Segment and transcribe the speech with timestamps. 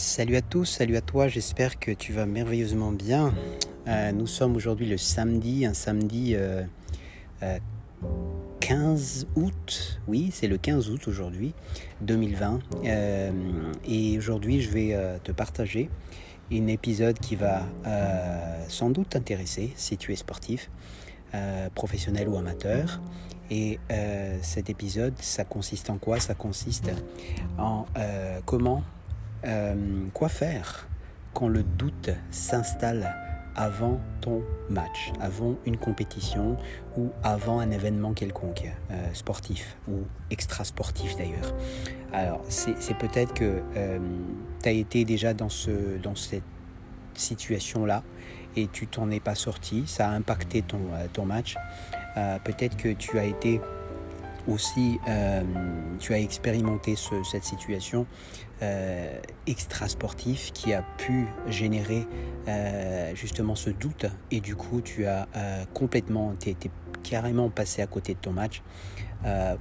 [0.00, 3.34] Salut à tous, salut à toi, j'espère que tu vas merveilleusement bien.
[3.86, 6.38] Euh, nous sommes aujourd'hui le samedi, un samedi 15
[7.42, 7.58] euh,
[8.62, 11.52] euh, août, oui c'est le 15 août aujourd'hui,
[12.00, 12.60] 2020.
[13.84, 15.90] et aujourd'hui je vais te partager
[16.50, 17.62] un épisode qui va
[18.68, 20.70] sans doute t'intéresser si tu es sportif,
[21.74, 23.02] professionnel ou amateur.
[23.50, 23.78] Et
[24.40, 26.20] cet épisode, ça consiste en quoi?
[26.20, 26.90] Ça consiste
[27.58, 27.84] en
[28.46, 28.82] comment
[29.44, 29.74] euh,
[30.12, 30.86] quoi faire
[31.34, 33.14] quand le doute s'installe
[33.56, 36.56] avant ton match, avant une compétition
[36.96, 41.54] ou avant un événement quelconque, euh, sportif ou extra-sportif d'ailleurs?
[42.12, 43.98] Alors, c'est peut-être que euh,
[44.62, 46.42] tu as été déjà dans, ce, dans cette
[47.14, 48.02] situation-là
[48.56, 50.80] et tu t'en es pas sorti, ça a impacté ton,
[51.12, 51.56] ton match.
[52.44, 53.60] peut-être que tu as été
[54.48, 55.42] aussi, euh,
[55.98, 56.94] tu as expérimenté
[57.24, 58.06] cette situation
[58.62, 62.06] euh, extra sportive qui a pu générer
[62.48, 65.26] euh, justement ce doute et du coup tu as
[65.72, 66.70] complètement, été
[67.02, 68.62] carrément passé à côté de ton match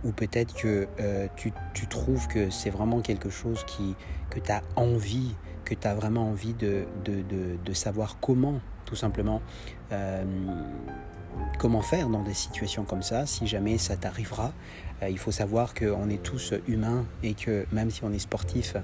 [0.04, 0.88] ou peut-être que
[1.36, 1.52] tu,
[1.88, 3.96] trouves que c'est vraiment quelque chose qui,
[4.30, 5.36] que tu as envie,
[5.66, 7.24] que tu as vraiment envie de, de,
[7.64, 9.42] de, savoir comment tout simplement
[11.58, 14.54] comment faire dans des situations comme ça si jamais ça t'arrivera.
[15.02, 18.76] Euh, il faut savoir qu'on est tous humains et que même si on est sportif,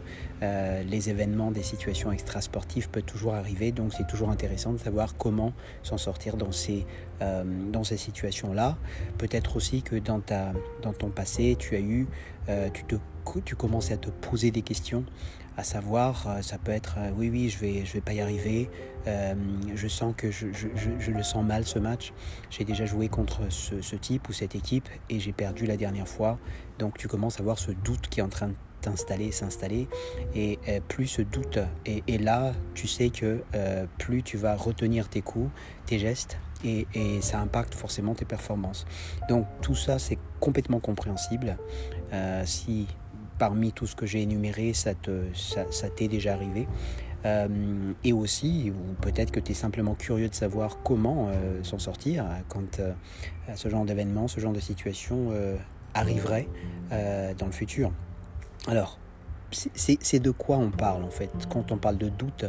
[0.42, 3.72] euh, les événements, des situations extra-sportives peuvent toujours arriver.
[3.72, 6.86] Donc c'est toujours intéressant de savoir comment s'en sortir dans ces,
[7.22, 7.44] euh,
[7.84, 8.78] ces situations-là.
[9.18, 12.08] Peut-être aussi que dans, ta, dans ton passé, tu as eu,
[12.74, 12.96] tu, te,
[13.44, 15.04] tu commences à te poser des questions
[15.58, 18.22] à savoir, euh, ça peut être euh, oui, oui, je vais, je vais pas y
[18.22, 18.70] arriver,
[19.08, 19.34] euh,
[19.74, 22.14] je sens que je, je, le sens mal ce match,
[22.50, 26.38] j'ai déjà joué contre ce, type ou cette équipe et j'ai perdu la dernière fois,
[26.80, 29.88] donc tu commences à avoir ce doute qui est en train de t'installer, s'installer,
[30.36, 33.44] et plus ce doute est, là, tu sais que
[33.98, 35.50] plus tu vas retenir tes coups,
[35.88, 38.86] tes gestes, et, et, ça impacte forcément tes performances.
[39.28, 41.58] Donc tout ça, c'est complètement compréhensible.
[42.46, 42.86] si
[43.38, 46.68] parmi tout ce que j'ai énuméré, ça t'est déjà arrivé.
[47.26, 47.48] Euh,
[48.04, 52.26] et aussi, ou peut-être que tu es simplement curieux de savoir comment euh, s'en sortir
[52.50, 52.94] quand euh,
[53.56, 55.32] ce genre d'événement, ce genre de situation
[55.94, 56.48] arriverait
[56.92, 57.92] dans le futur.
[58.68, 59.00] Alors,
[59.56, 61.32] c'est de quoi on parle en fait.
[61.50, 62.46] Quand on parle de doute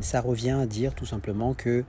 [0.00, 1.84] ça revient à dire tout simplement que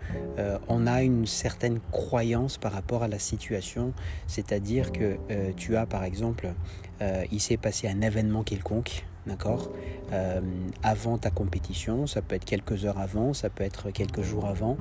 [0.67, 3.93] on a une certaine croyance par rapport à la situation.
[4.25, 5.17] C'est-à-dire que
[5.55, 6.53] tu as par exemple
[7.01, 9.71] euh, il s'est passé un événement quelconque, d'accord
[10.11, 10.41] euh,
[10.83, 14.77] Avant ta compétition, ça peut être quelques heures avant, ça peut être quelques jours avant,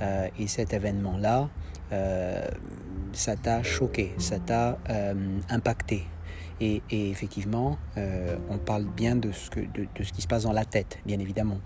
[0.00, 1.48] euh, et cet événement-là,
[3.12, 4.78] ça t'a choqué, ça t'a
[5.48, 6.04] impacté.
[6.60, 7.78] Et, effectivement,
[8.48, 11.58] on parle bien de ce, qui se passe dans la tête, bien évidemment.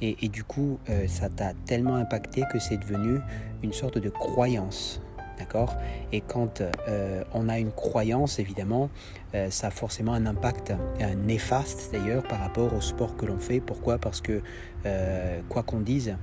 [0.00, 3.20] Et, du coup, ça t'a tellement impacté que c'est devenu
[3.62, 5.00] une sorte de croyance
[5.38, 5.76] D'accord?
[6.12, 8.90] Et quand euh, on a une croyance, évidemment,
[9.34, 10.72] euh, ça a forcément un impact
[11.16, 13.60] néfaste d'ailleurs par rapport au sport que l'on fait.
[13.60, 13.98] Pourquoi?
[13.98, 14.42] Parce que,
[14.84, 16.16] euh, quoi qu'on dise,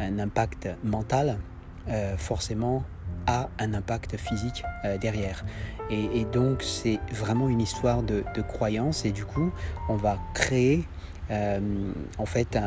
[0.00, 1.38] un impact mental,
[2.16, 2.84] forcément,
[3.26, 4.62] a un impact physique
[5.00, 5.44] derrière.
[5.90, 9.04] Et, donc, c'est vraiment une histoire de, de, croyance.
[9.04, 9.52] Et du coup,
[9.88, 10.86] on va créer
[11.30, 12.58] en fait,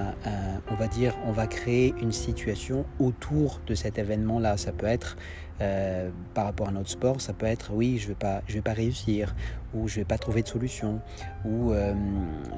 [0.72, 4.58] on va dire, on va créer une situation autour de cet événement-là.
[4.58, 5.18] Ça peut être
[5.62, 8.62] euh, par rapport à notre sport, ça peut être oui, je vais pas, je vais
[8.62, 9.34] pas réussir,
[9.74, 11.00] ou je vais pas trouver de solution,
[11.46, 11.94] ou euh,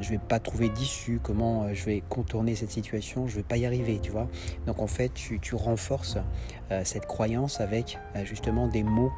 [0.02, 1.20] je vais pas trouver d'issue.
[1.22, 4.28] Comment euh, je vais contourner cette situation Je vais pas y arriver, tu vois.
[4.66, 6.18] Donc en fait, tu renforces
[6.84, 9.12] cette croyance avec justement des mots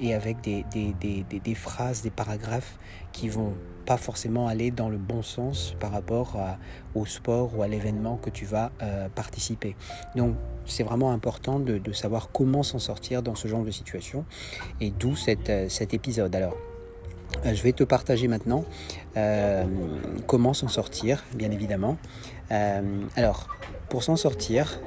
[0.00, 2.78] et avec des, phrases, des paragraphes
[3.12, 3.54] qui vont
[3.86, 6.36] pas forcément aller dans le bon sens par rapport
[6.94, 8.72] au sport ou à l'événement que tu vas
[9.14, 9.76] participer.
[10.16, 10.34] Donc
[10.66, 14.24] c'est vraiment important de, savoir comment s'en sortir dans ce genre de situation
[14.80, 16.34] et d'où euh, cet épisode.
[16.34, 16.56] Alors,
[17.44, 18.64] euh, je vais te partager maintenant
[19.16, 19.64] euh,
[20.26, 21.96] comment s'en sortir, bien évidemment.
[23.16, 23.48] alors,
[23.88, 24.80] pour s'en sortir,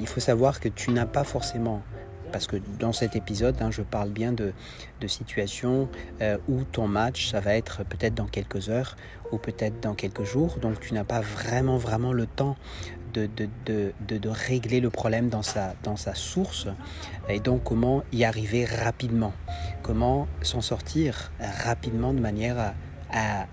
[0.00, 1.82] il faut savoir que tu n'as pas forcément
[2.32, 4.52] parce que dans cet épisode, hein, je parle bien de,
[5.00, 5.88] de situations
[6.48, 8.96] où ton match, ça va être peut-être dans quelques heures
[9.32, 10.58] ou peut-être dans quelques jours.
[10.60, 12.56] Donc tu n'as pas vraiment, vraiment le temps
[13.12, 16.68] de, de, de, de, régler le problème dans sa, dans sa source
[17.28, 19.32] et donc comment y arriver rapidement,
[19.82, 21.30] comment s'en sortir
[21.62, 22.74] rapidement de manière à,
[23.12, 23.46] à,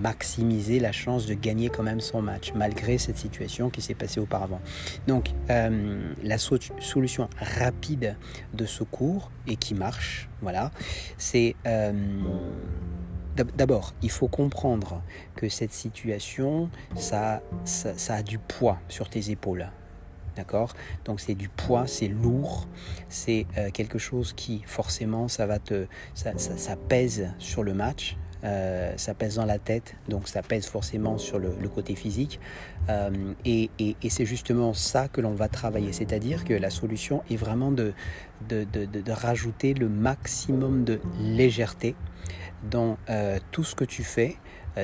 [0.00, 4.20] maximiser la chance de gagner quand même son match malgré cette situation qui s'est passée
[4.20, 4.60] auparavant.
[5.06, 8.16] Donc euh, la solution rapide
[8.52, 10.70] de secours et qui marche, voilà,
[11.18, 11.92] c'est euh,
[13.34, 15.02] d'abord, il faut comprendre
[15.34, 17.42] que cette situation, ça,
[18.08, 19.70] a du poids sur tes épaules.
[20.36, 20.74] D'accord?
[21.04, 22.66] Donc c'est du poids, c'est lourd,
[23.08, 28.92] c'est euh, quelque chose qui forcément ça va te ça, pèse sur le match, euh,
[28.96, 32.40] ça pèse dans la tête, donc ça pèse forcément sur le, côté physique.
[32.88, 33.70] Euh, et,
[34.08, 37.94] c'est justement ça que l'on va travailler, c'est-à-dire que la solution est vraiment de,
[39.08, 41.94] rajouter le maximum de légèreté
[42.70, 44.36] dans euh, tout ce que tu fais,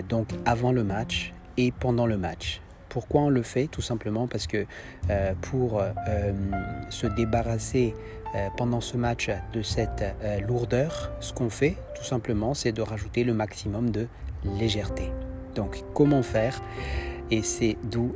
[0.08, 2.60] donc avant le match et pendant le match.
[2.90, 4.66] Pourquoi on le fait Tout simplement parce que
[5.08, 5.82] euh, pour
[6.90, 7.94] se débarrasser
[8.56, 10.04] pendant ce match de cette
[10.46, 14.06] lourdeur, ce qu'on fait tout simplement, c'est de rajouter le maximum de
[14.58, 15.10] légèreté.
[15.54, 16.60] Donc comment faire?
[17.32, 18.12] Et c'est d'où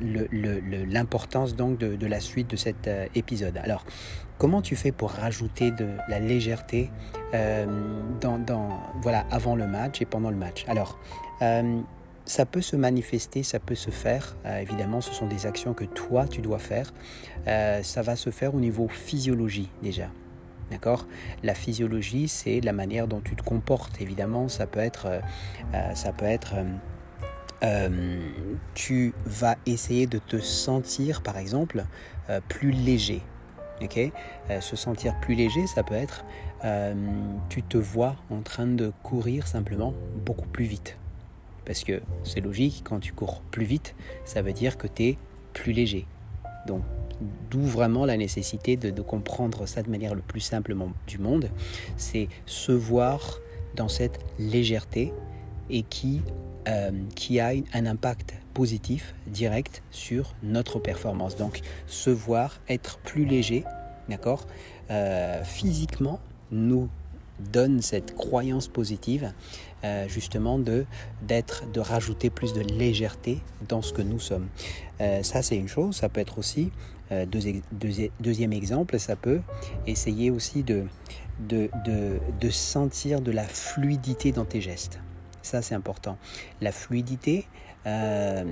[0.00, 3.58] l'importance donc de, la suite de cet épisode.
[3.58, 3.84] Alors,
[4.38, 6.90] comment tu fais pour rajouter de la légèreté
[7.34, 7.66] euh,
[8.20, 10.64] dans, voilà, avant le match et pendant le match?
[10.68, 10.98] Alors,
[11.42, 11.80] euh,
[12.28, 14.36] ça peut se manifester, ça peut se faire.
[14.46, 16.92] Euh, évidemment, ce sont des actions que toi, tu dois faire.
[17.82, 20.08] ça va se faire au niveau physiologie déjà.
[20.70, 21.06] D'accord?
[21.42, 24.00] La physiologie, c'est la manière dont tu te comportes.
[24.00, 25.08] Évidemment, ça peut être,
[25.94, 26.54] ça peut être
[28.74, 31.84] tu vas essayer de te sentir, par exemple,
[32.48, 33.22] plus léger.
[34.50, 36.24] Euh, se sentir plus léger, ça peut être
[36.64, 36.94] euh,
[37.48, 39.94] tu te vois en train de courir simplement
[40.24, 40.96] beaucoup plus vite.
[41.68, 43.94] Parce que c'est logique, quand tu cours plus vite,
[44.24, 45.18] ça veut dire que tu es
[45.52, 46.06] plus léger.
[46.66, 46.82] Donc,
[47.50, 51.50] d'où vraiment la nécessité de, comprendre ça de manière le plus simplement du monde.
[51.98, 53.38] C'est se voir
[53.76, 55.12] dans cette légèreté
[55.68, 56.22] et qui,
[56.68, 61.36] euh, qui a un impact positif, direct sur notre performance.
[61.36, 63.64] Donc se voir, être plus léger,
[64.08, 64.46] d'accord
[64.90, 66.18] euh, Physiquement,
[66.50, 66.88] nous
[67.52, 69.32] donne cette croyance positive
[69.84, 70.84] euh, justement de
[71.22, 73.38] d'être de rajouter plus de légèreté
[73.68, 74.48] dans ce que nous sommes.
[75.00, 76.70] Euh, ça c'est une chose ça peut être aussi
[78.20, 79.40] deuxième exemple ça peut
[79.86, 80.84] essayer aussi de,
[81.40, 81.70] de
[82.40, 85.00] de sentir de la fluidité dans tes gestes.
[85.42, 86.18] Ça c'est important.
[86.60, 87.46] La fluidité
[87.88, 88.44] euh,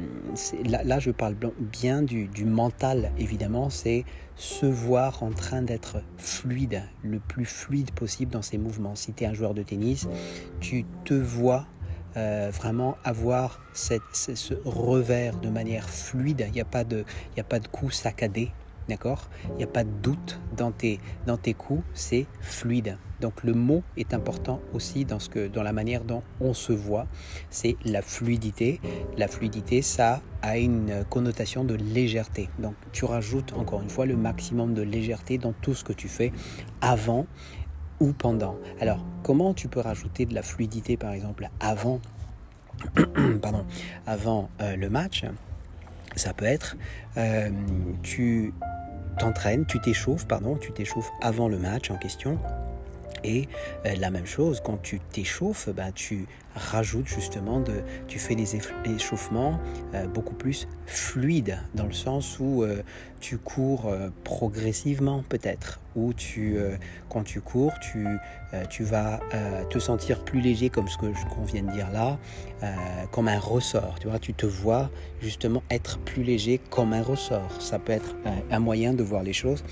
[0.64, 4.04] là, je parle bien du, mental, évidemment, c'est
[4.34, 8.94] se voir en train d'être fluide, le plus fluide possible dans ses mouvements.
[8.94, 10.08] Si tu es un joueur de tennis,
[10.60, 11.66] tu te vois
[12.16, 16.44] euh, vraiment avoir ce revers de manière fluide.
[16.48, 17.04] Il n'y a, pas de,
[17.36, 18.50] a pas de coup saccadé.
[18.88, 19.28] D'accord?
[19.50, 22.98] Il n'y a pas de doute dans tes, dans tes coups, c'est fluide.
[23.20, 26.72] Donc le mot est important aussi dans, ce que, dans la manière dont on se
[26.72, 27.06] voit,
[27.50, 28.80] c'est la fluidité.
[29.16, 32.48] La fluidité, ça a une connotation de légèreté.
[32.58, 36.08] Donc tu rajoutes encore une fois le maximum de légèreté dans tout ce que tu
[36.08, 36.32] fais
[36.80, 37.26] avant
[38.00, 38.56] ou pendant.
[38.80, 42.00] Alors comment tu peux rajouter de la fluidité par exemple avant,
[43.42, 43.64] pardon,
[44.06, 45.24] avant euh, le match?
[46.16, 46.76] Ça peut être,
[47.16, 47.50] euh,
[48.02, 48.52] tu
[49.18, 52.38] t'entraînes, tu t'échauffes, pardon, tu t'échauffes avant le match en question.
[53.24, 53.48] Et
[53.84, 58.56] euh, la même chose, quand tu t'échauffes, ben, tu rajoutes justement, de, tu fais des
[58.86, 59.60] échauffements
[59.94, 62.82] euh, beaucoup plus fluides, dans le sens où euh,
[63.20, 63.92] tu cours
[64.24, 66.58] progressivement peut-être, ou tu,
[67.08, 68.06] quand tu cours, tu,
[68.68, 69.20] tu vas
[69.70, 72.18] te sentir plus léger, comme ce que qu'on vient de dire là,
[73.10, 73.96] comme un ressort.
[73.98, 77.60] Tu vois, tu te vois justement être plus léger comme un ressort.
[77.60, 78.14] Ça peut être
[78.50, 79.64] un moyen de voir les choses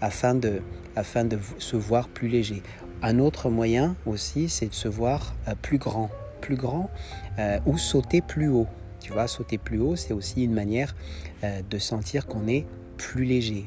[0.00, 0.60] afin de,
[0.96, 2.62] afin de se voir plus léger.
[3.00, 6.90] Un autre moyen aussi, c'est de se voir euh, plus grand, plus grand
[7.38, 8.66] euh, ou sauter plus haut.
[9.00, 10.96] Tu vois, sauter plus haut, c'est aussi une manière
[11.44, 13.66] euh, de sentir qu'on est plus léger.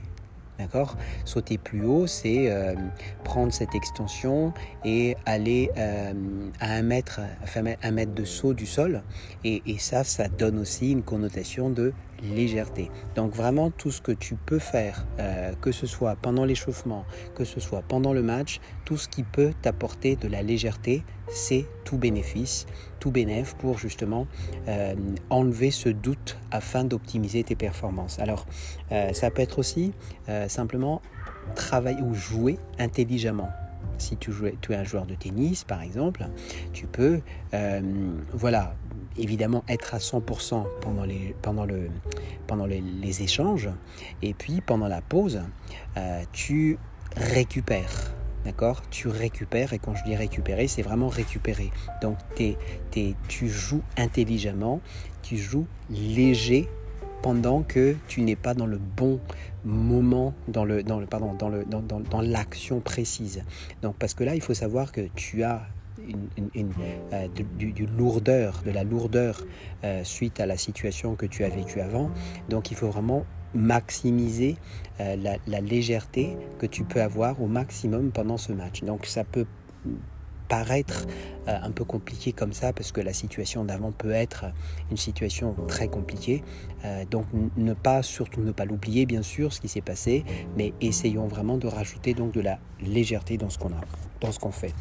[0.59, 0.97] D'accord?
[1.23, 2.53] Sauter plus haut, c'est
[3.23, 4.53] prendre cette extension
[4.85, 5.71] et aller
[6.59, 7.19] à un mètre,
[7.81, 9.01] un mètre de saut du sol.
[9.43, 12.89] Et, et ça, ça donne aussi une connotation de légèreté.
[13.15, 17.43] Donc vraiment tout ce que tu peux faire, euh, que ce soit pendant l'échauffement, que
[17.43, 21.97] ce soit pendant le match, tout ce qui peut t'apporter de la légèreté, c'est tout
[21.97, 22.65] bénéfice,
[22.99, 24.27] tout bénéf pour justement
[24.67, 24.95] euh,
[25.29, 28.19] enlever ce doute afin d'optimiser tes performances.
[28.19, 28.45] Alors
[28.91, 29.93] euh, ça peut être aussi
[30.47, 31.01] simplement
[31.55, 33.49] travailler ou jouer intelligemment
[33.97, 36.27] si tu, joues, tu es un joueur de tennis par exemple,
[36.73, 37.21] tu peux
[38.33, 38.75] voilà,
[39.17, 41.89] évidemment être à 100% pendant les, pendant le,
[42.47, 43.69] pendant les, échanges.
[44.21, 45.41] Et puis pendant la pause,
[45.97, 46.77] euh, tu
[47.15, 48.13] récupères.
[48.45, 48.81] D'accord?
[48.89, 51.69] Tu récupères, et quand je dis récupérer, c'est vraiment récupérer.
[52.01, 52.17] Donc
[53.27, 54.81] tu joues intelligemment,
[55.21, 56.67] tu joues léger
[57.21, 59.19] pendant que tu n'es pas dans le bon
[59.63, 63.43] moment, dans le, dans le, pardon, dans le, dans, dans, dans l'action précise.
[63.83, 65.61] Donc parce que là, il faut savoir que tu as
[67.57, 69.45] du, lourdeur, de la lourdeur
[70.03, 72.11] suite à la situation que tu as vécue avant.
[72.49, 74.55] Donc il faut vraiment maximiser
[74.99, 78.83] la, la, légèreté que tu peux avoir au maximum pendant ce match.
[78.83, 79.45] Donc ça peut
[80.51, 81.07] paraître
[81.47, 84.47] euh, un peu compliqué comme ça parce que la situation d'avant peut être
[84.91, 86.43] une situation très compliquée.
[86.83, 90.25] Euh, donc ne pas, surtout ne pas l'oublier bien sûr ce qui s'est passé,
[90.57, 93.79] mais essayons vraiment de rajouter donc de la légèreté dans ce qu'on a,
[94.21, 94.73] dans ce qu'on fait.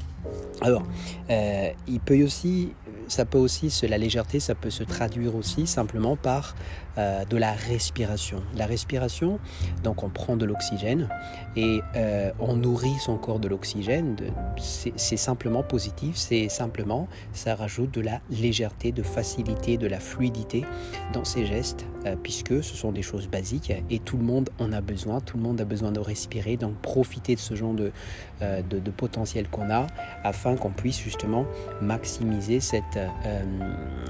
[0.61, 0.83] Alors,
[1.31, 2.73] euh, il peut aussi,
[3.09, 6.55] ça peut aussi, la légèreté, ça peut se traduire aussi simplement par
[6.99, 8.43] euh, de la respiration.
[8.57, 9.39] La respiration,
[9.83, 11.09] donc on prend de l'oxygène
[11.57, 14.17] et euh, on nourrit son corps de l'oxygène.
[14.59, 20.65] C'est simplement positif, c'est simplement, ça rajoute de la légèreté, de facilité, de la fluidité
[21.13, 21.87] dans ses gestes,
[22.23, 25.43] puisque ce sont des choses basiques et tout le monde en a besoin, tout le
[25.43, 27.93] monde a besoin de respirer, donc profiter de ce genre de,
[28.97, 29.87] potentiel qu'on a
[30.25, 31.47] afin qu'on puisse justement
[31.81, 33.43] maximiser cette, euh,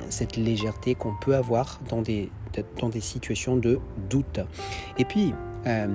[0.08, 2.30] cette légèreté qu'on peut avoir dans des,
[2.80, 3.78] dans des situations de
[4.08, 4.40] doute.
[4.98, 5.34] Et puis,
[5.66, 5.86] euh,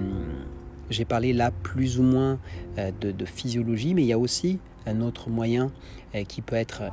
[0.90, 2.40] j'ai parlé là plus ou moins
[2.78, 5.72] euh, de, physiologie, mais il y a aussi un autre moyen
[6.28, 6.84] qui peut être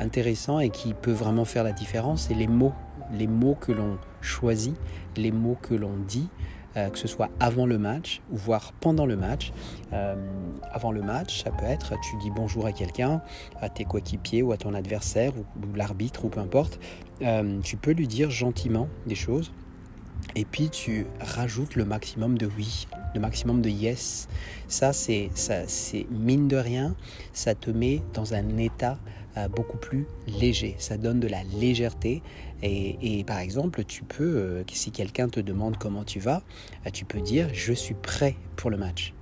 [0.00, 2.74] intéressant et qui peut vraiment faire la différence, c'est les mots.
[3.16, 4.74] Les mots que l'on choisit,
[5.16, 6.28] les mots que l'on dit.
[6.76, 9.52] Euh, que ce soit avant le match ou voire pendant le match.
[9.94, 10.14] Euh,
[10.70, 13.22] avant le match, ça peut être tu dis bonjour à quelqu'un,
[13.58, 15.44] à tes coéquipiers ou à ton adversaire ou,
[15.74, 16.78] l'arbitre ou peu importe.
[17.22, 19.50] Euh, tu peux lui dire gentiment des choses
[20.36, 24.28] et puis tu rajoutes le maximum de oui, le maximum de yes.
[24.68, 26.94] Ça, c'est, ça, c'est mine de rien,
[27.32, 28.98] ça te met dans un état
[29.46, 30.74] beaucoup plus léger.
[30.78, 32.22] Ça donne de la légèreté.
[32.62, 36.42] Et, par exemple, tu peux, euh, si quelqu'un te demande comment tu vas,
[36.86, 39.14] euh, tu peux dire je suis prêt pour le match.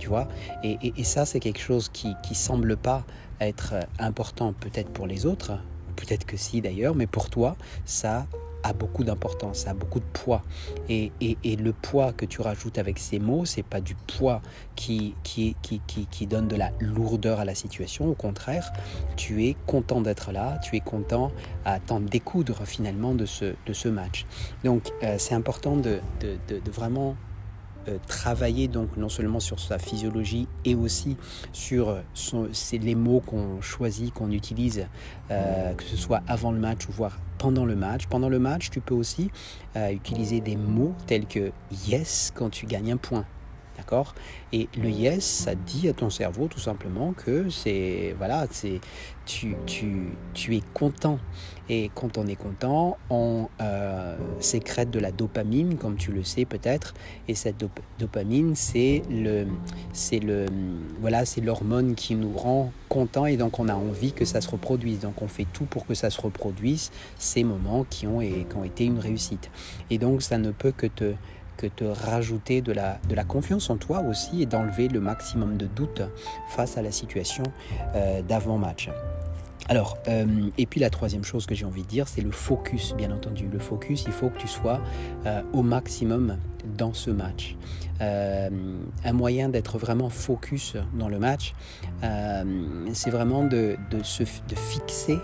[0.00, 0.28] Tu vois?
[0.62, 3.04] Et, et, ça, c'est quelque chose qui ne semble pas
[3.40, 5.58] être important peut-être pour les autres,
[5.96, 8.26] peut-être que si d'ailleurs, mais pour toi, ça
[8.64, 10.42] a beaucoup d'importance, a beaucoup de poids.
[10.88, 14.40] Et, et, le poids que tu rajoutes avec ces mots, c'est pas du poids
[14.74, 18.08] qui, qui, qui, qui, donne de la lourdeur à la situation.
[18.08, 18.72] Au contraire,
[19.16, 21.30] tu es content d'être là, tu es content
[21.64, 24.24] à t'en découdre finalement de ce, de ce match.
[24.64, 27.16] Donc euh, c'est important de, de, de, vraiment
[27.88, 31.16] euh, travailler donc non seulement sur sa physiologie et aussi
[31.52, 34.86] sur euh, les mots qu'on choisit, qu'on utilise,
[35.28, 38.06] que ce soit avant le match ou voire pendant le match.
[38.06, 39.30] Pendant le match, tu peux aussi
[39.76, 41.52] euh, utiliser des mots tels que
[41.86, 43.24] yes quand tu gagnes un point.
[43.76, 44.14] D'accord?
[44.52, 48.80] Et le yes, ça dit à ton cerveau tout simplement que c'est voilà, c'est
[49.26, 51.18] tu, tu, tu, es content.
[51.68, 56.44] Et quand on est content, on euh, sécrète de la dopamine, comme tu le sais
[56.44, 56.94] peut-être.
[57.26, 57.64] Et cette
[57.98, 59.46] dopamine, c'est le,
[59.92, 60.46] c'est le,
[61.00, 64.50] voilà, c'est l'hormone qui nous rend content et donc on a envie que ça se
[64.50, 65.00] reproduise.
[65.00, 68.56] Donc on fait tout pour que ça se reproduise ces moments qui ont, et, qui
[68.56, 69.50] ont été une réussite.
[69.90, 71.14] Et donc ça ne peut que te
[71.56, 75.56] que te rajouter de la, de la confiance en toi aussi et d'enlever le maximum
[75.56, 76.02] de doute
[76.48, 77.44] face à la situation
[77.94, 78.90] euh, d'avant-match.
[79.68, 80.26] Alors, euh,
[80.58, 83.48] et puis la troisième chose que j'ai envie de dire, c'est le focus, bien entendu.
[83.50, 84.78] Le focus, il faut que tu sois
[85.24, 86.36] euh, au maximum
[86.76, 87.56] dans ce match.
[88.00, 91.54] un moyen d'être vraiment focus dans le match,
[92.92, 95.18] c'est vraiment de, de, se, de fixer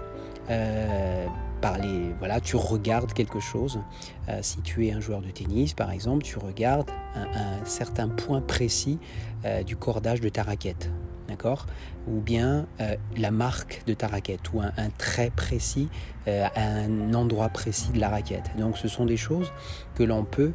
[2.19, 3.81] voilà, tu regardes quelque chose.
[4.29, 8.40] Euh, si tu es un joueur de tennis, par exemple, tu regardes un, certain point
[8.40, 8.99] précis
[9.45, 10.90] euh, du cordage de ta raquette,
[11.29, 11.67] d'accord?
[12.09, 15.88] Ou bien euh, la marque de ta raquette ou un, trait précis
[16.26, 18.50] un endroit précis de la raquette.
[18.57, 19.52] Donc, ce sont des choses
[19.97, 20.52] que l'on peut,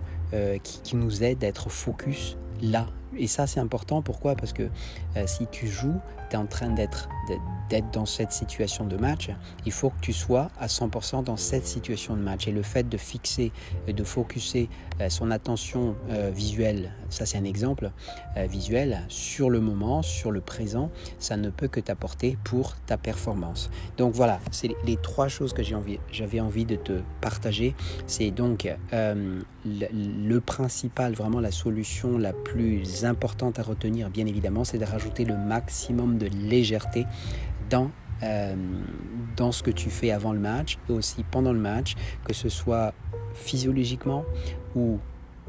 [0.63, 2.88] qui nous aident à être focus là.
[3.17, 4.01] Et ça, c'est important.
[4.01, 4.36] Pourquoi?
[4.36, 4.69] Parce que
[5.25, 7.10] si tu joues, tu es en train d'être
[7.93, 9.29] dans cette situation de match,
[9.65, 12.48] il faut que tu sois à 100% dans cette situation de match.
[12.48, 13.51] Et le fait de fixer,
[13.88, 14.69] de focuser
[15.01, 17.91] euh, son attention euh, visuelle, ça c'est un exemple
[18.38, 22.98] euh, visuel, sur le moment, sur le présent, ça ne peut que t'apporter pour ta
[22.98, 23.69] performance.
[23.98, 27.75] Donc voilà, c'est les trois choses que j'avais envie, envie de te partager.
[28.07, 34.63] C'est donc le, le principal, vraiment la solution la plus importante à retenir, bien évidemment,
[34.63, 37.05] c'est de rajouter le maximum de légèreté
[37.69, 37.91] dans,
[38.24, 38.55] euh,
[39.35, 41.95] dans ce que tu fais avant le match et aussi pendant le match,
[42.25, 42.93] que ce soit
[43.33, 44.24] physiologiquement
[44.75, 45.00] ou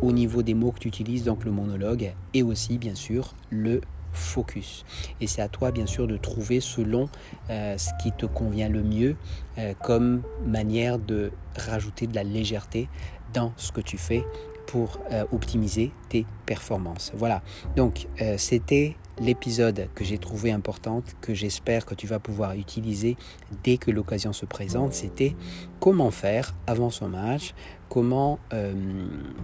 [0.03, 3.81] au niveau des mots que tu utilises, donc le monologue, et aussi bien sûr le
[4.13, 4.85] focus.
[5.21, 7.09] Et c'est à toi bien sûr de trouver selon
[7.51, 9.17] euh, ce qui te convient le mieux
[9.59, 12.89] euh, comme manière de rajouter de la légèreté
[13.35, 14.25] dans ce que tu fais
[14.67, 14.99] pour
[15.33, 17.13] optimiser tes performances.
[17.15, 17.43] Voilà,
[17.77, 23.17] donc c'était l'épisode que j'ai trouvé important, que j'espère que tu vas pouvoir utiliser
[23.65, 25.35] dès que l'occasion se présente, c'était
[25.81, 27.55] comment faire avant son match,
[27.89, 28.75] comment euh,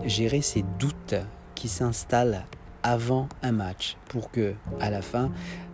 [0.04, 1.14] gérer ces doutes
[1.54, 2.44] qui s'installent
[2.82, 5.30] avant un match pour que à la fin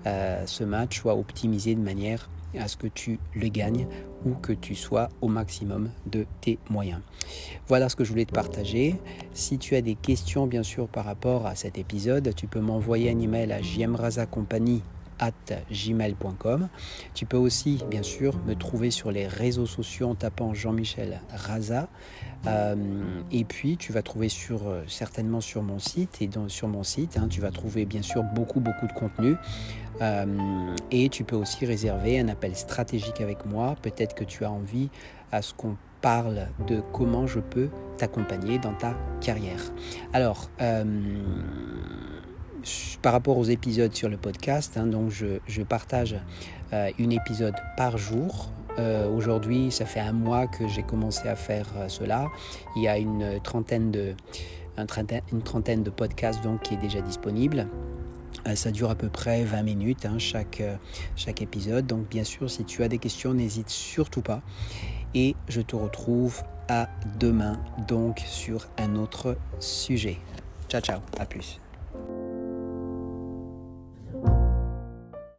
[0.06, 2.28] euh, ce match soit optimisé de manière
[2.58, 3.86] à ce que tu le gagnes
[4.24, 7.00] ou que tu sois au maximum de tes moyens.
[7.68, 8.96] Voilà ce que je voulais te partager.
[9.32, 13.10] Si tu as des questions bien sûr par rapport à cet épisode, tu peux m'envoyer
[13.10, 14.97] un email à jmrazacompagnie at
[15.70, 16.68] gmail.com.
[17.14, 21.88] Tu peux aussi, bien sûr, me trouver sur les réseaux sociaux en tapant Jean-Michel Raza.
[22.46, 22.74] Euh,
[23.32, 26.22] et puis, tu vas trouver sur, euh, certainement sur mon site.
[26.22, 29.34] Et sur mon site, hein, tu vas trouver, bien sûr, beaucoup, beaucoup de contenu.
[30.00, 33.74] Euh, et tu peux aussi réserver un appel stratégique avec moi.
[33.82, 34.88] Peut-être que tu as envie
[35.32, 39.60] à ce qu'on parle de comment je peux t'accompagner dans ta carrière.
[40.12, 40.48] Alors,
[43.02, 46.16] par rapport aux épisodes sur le podcast, hein, donc je, partage
[46.72, 48.50] euh, un épisode par jour.
[48.78, 52.28] Euh, aujourd'hui, ça fait un mois que j'ai commencé à faire euh, cela.
[52.76, 54.14] Il y a une trentaine de,
[55.32, 57.66] une trentaine de podcasts donc, qui est déjà disponible.
[58.54, 60.62] Ça dure à peu près 20 minutes hein, chaque,
[61.16, 61.86] chaque épisode.
[61.86, 64.40] Donc bien sûr, si tu as des questions, n'hésite surtout pas.
[65.14, 66.88] Et je te retrouve à
[67.18, 70.18] demain donc sur un autre sujet.
[70.68, 71.60] Ciao ciao, à plus.